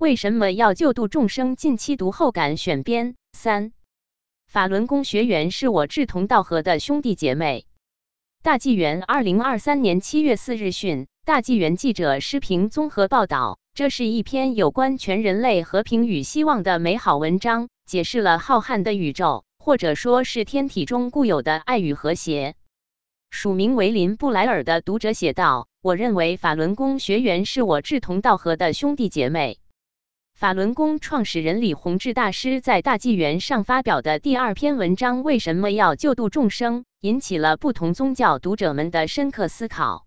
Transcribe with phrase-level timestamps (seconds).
[0.00, 1.56] 为什么要救度众生？
[1.56, 3.72] 近期读后感选编三。
[4.46, 7.66] 法轮功学员是我志同道合的兄弟姐妹。
[8.42, 22.54] 大纪元二零二三年七月四日讯，大纪元记者施平综合报道，这是一篇有关全人类和平与希望的美好文章，解释了浩瀚的宇宙，或者说是天体中固有的爱与和谐。
[23.28, 29.58] 署名为林布莱尔的读者写道：“我认为法轮功学员是我志同道合的兄弟姐妹。”
[30.40, 40.06] 法轮功创始人李洪志大师在大纪元上发表的第二篇文章《为什么要救度众生》，引起了不同宗教读者们的深刻思考。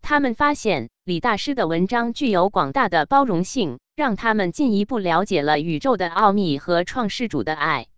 [0.00, 7.88] 他们发现李大师的文章具有广大的包容性，让他们进一步了解了宇宙的奥秘和创世主的爱。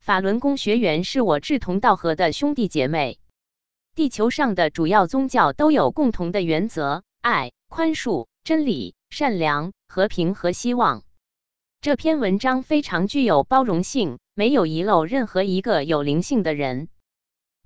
[0.00, 3.18] 法轮功学员是我志同道合的兄弟姐妹。
[3.94, 8.94] 地球上的主要宗教都有共同的原则：爱、宽恕、真理。
[9.10, 11.02] 善良、和平和希望。
[11.80, 16.88] 这篇文章非常具有包容性，没有遗漏任何一个有灵性的人。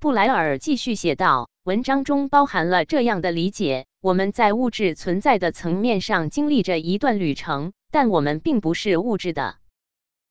[0.01, 9.57] 布莱尔继续写道：“文章中包含了这样的理解：我们在物质存在的层面上经历着一段旅程，但我们并不是物质的。”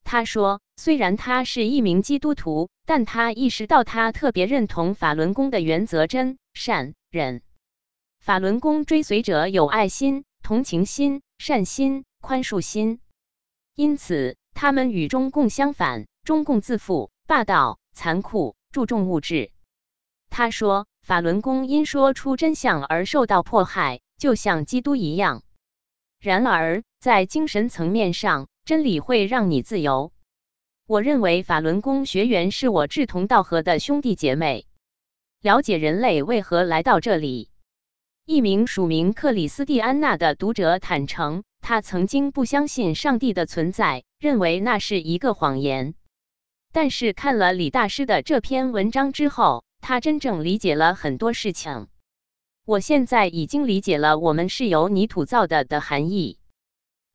[0.03, 7.43] 他说：“虽然他是一名基督徒，但他意识到他特别认同法轮功的原则：真、善、忍。
[8.19, 12.99] 法轮功追随者有爱心。”同情心、善心、宽恕心，
[13.75, 16.05] 因此他们与中共相反。
[16.23, 19.51] 中共自负、霸道、残酷，注重物质。
[20.29, 25.41] 他说，法轮功因说出真相而受到迫害，就像基督一样。
[26.19, 30.11] 然而，在精神层面上，真理会让你自由。
[30.85, 34.67] 我认为法轮功学员是我志同道合的兄弟姐妹。
[35.41, 37.49] 了解人类为何来到这里。
[38.31, 45.95] 一名署名克里斯蒂安娜的读者坦诚，他曾经不相信上帝的存在，认为那是一个谎言。
[46.71, 51.87] 但是看了李大师的这篇文章之后，他真正理解了很多事情。
[52.67, 56.37] 我现在已经理解了“我们是由泥土造的”的含义。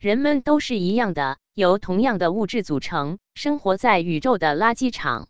[0.01, 5.29] 人们都是一样的，由同样的物质组成，生活在宇宙的垃圾场。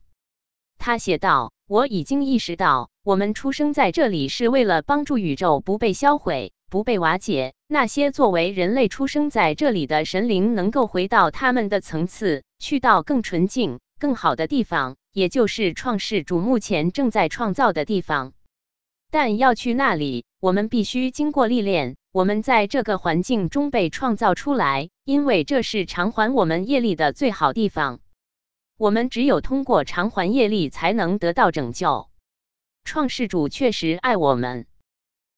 [0.79, 7.53] 他写道：“我已经意识到。”我们出生在这里是为了帮助宇宙不被销毁、不被瓦解。
[7.69, 18.33] 那些作为人类出生在这里的神灵，能够回到他们的层次，去到更纯净、更好的地方，也就是创世主目前正在创造的地方。
[19.11, 21.97] 但要去那里，我们必须经过历练。
[22.11, 28.01] 我们在这个环境中被创造出来，因为这是偿还我们业力的最好地方。
[28.79, 32.09] 我们只有通过偿还业力，才能得到拯救。
[32.85, 34.67] 创世主确实爱我们。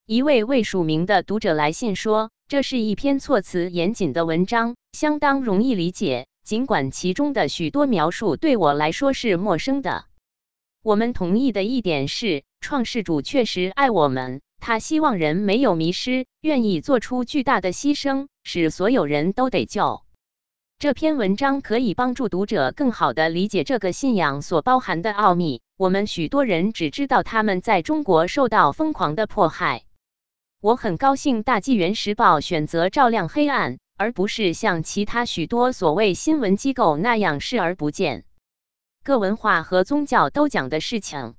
[0.05, 10.05] 一位未署名的读者来信说：“这是一篇措辞严谨的文章，相当容易理解，尽管其中的许多描述对我来说是陌生的。”
[10.83, 20.03] 我们同意的一点是，创世主确实爱我们，他希望人没有迷失，愿意做出巨大的牺牲，使所有人都得救。
[20.79, 25.63] 这篇文章可以帮助读者更好地理解这个信仰所包含的奥秘。
[25.79, 29.83] 我们许多人只知道他们在中国受到疯狂的迫害。
[30.63, 38.25] 我很高兴《大纪元时报》选择照亮黑暗，而不是像其他许多所谓新闻机构那样视而不见。
[39.05, 41.35] 各文化和宗教都讲的事情。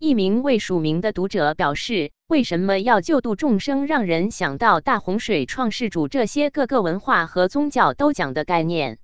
[0.00, 8.98] 一名未署名的读者表示：“为什么要救度众生？”让人想到大洪水创世主这些各个文化和宗教都讲的概念。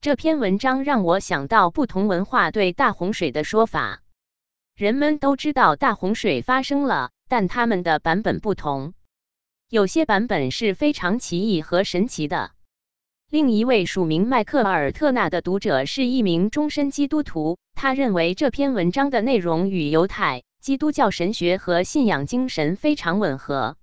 [0.00, 4.02] 这篇文章让我想到不同文化对大洪水的说法。
[4.76, 8.94] 人们都知道大洪水发生了，但他们的版本不同。
[9.68, 12.52] 有些版本是非常奇异和神奇的。
[13.28, 17.58] 另一位署名迈克尔特纳的读者是一名终身基督徒。
[17.74, 23.76] 他认为这篇文章的内容与犹太、基督教神学和信仰精神非常吻合。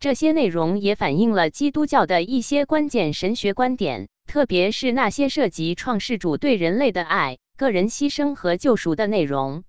[0.00, 9.64] 这些内容也反映了基督教的一些关键神学观点，特别是那些涉及创世主对人类的爱、个人牺牲和救赎的内容。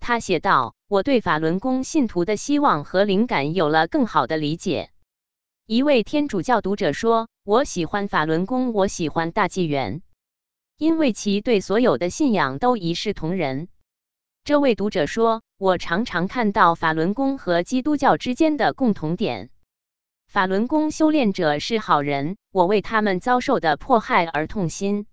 [0.00, 4.90] 他写道：“我对法轮功信徒的希望和灵感有了更好的理解。”
[5.66, 10.02] 一位天主教读者说：“我喜欢法轮功，我喜欢大纪元。”
[10.76, 13.68] 因为其对所有的信仰都一视同仁。
[14.42, 19.50] 这位读者说：“我常常看到法轮功和基督教之间的共同点。
[20.32, 25.04] 法轮功修炼者是好人，我为他们遭受的迫害而痛心。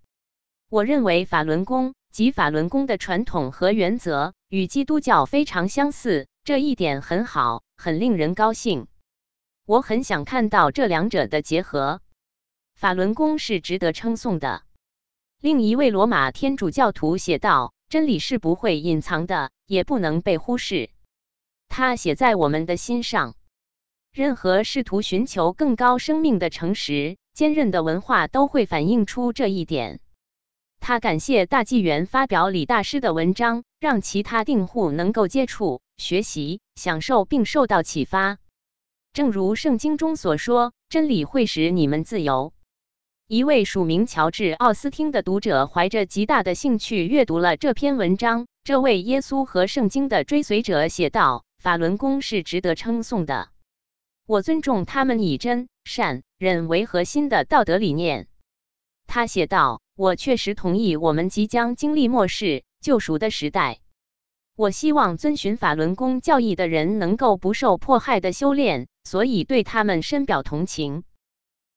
[0.69, 8.87] 我认为法轮功及法轮功的传统和原则与基督教非常相似，这一点很好，很令人高兴。
[9.65, 11.99] 我很想看到这两者的结合。”
[12.79, 14.61] 法轮功是值得称颂的。
[15.41, 20.89] 另一位罗马天主教徒写道：“真理是不会隐藏的，也不能被忽视。
[21.67, 23.35] 它写在我们的心上。
[24.13, 29.99] 任何试图寻求更高生命的诚实、坚韧的文化都会反映出这一点。”
[30.81, 38.37] 他感谢大纪元发表李大师的文章，让其他订户能够接触、学习、享受并受到启发。
[39.11, 42.53] 正如圣经中所说：“真理会使你们自由。”
[43.27, 48.47] 一位署名乔治·奥斯汀的读者怀着极大的兴趣阅读了这篇文章。
[48.63, 53.49] 这位耶稣和圣经的追随者写道：“法轮功是值得称颂的。
[54.29, 58.27] 我尊重他们以真、善、忍为核心的道德理念。”
[59.07, 63.79] 他写道：“我确实同意，我们即将经历末世救赎的时代。
[64.55, 71.05] 我希望遵循法轮功教义的人能够不受迫害的修炼，所以对他们深表同情。”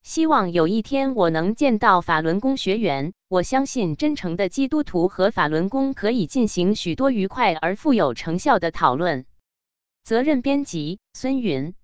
[0.05, 3.15] 希望有一天我能见到法轮功学员。
[3.29, 9.25] 我相信真诚的基督徒和法轮功可以进行许多愉快而富有成效的讨论。
[10.05, 11.75] 责任编辑：孙云。